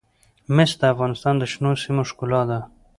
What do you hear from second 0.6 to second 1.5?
د افغانستان د